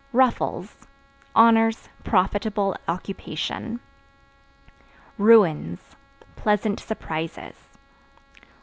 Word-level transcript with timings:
Ruffles 0.13 0.87
Honors, 1.35 1.87
profitable 2.03 2.75
occupation. 2.87 3.79
Ruins 5.19 5.95
Pleasant 6.35 6.79
surprises. 6.79 7.77